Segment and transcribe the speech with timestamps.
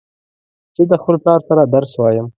[0.75, 2.25] زه د خپل پلار سره درس وایم